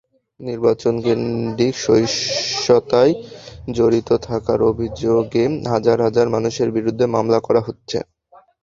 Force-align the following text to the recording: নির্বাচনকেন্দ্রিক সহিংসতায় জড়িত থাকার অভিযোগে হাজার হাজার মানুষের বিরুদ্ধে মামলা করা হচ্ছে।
নির্বাচনকেন্দ্রিক 0.39 1.73
সহিংসতায় 1.79 3.13
জড়িত 3.71 4.09
থাকার 4.27 4.59
অভিযোগে 4.71 5.43
হাজার 5.71 5.97
হাজার 6.01 6.27
মানুষের 6.35 6.69
বিরুদ্ধে 6.77 7.05
মামলা 7.15 7.39
করা 7.47 7.61
হচ্ছে। 7.67 7.97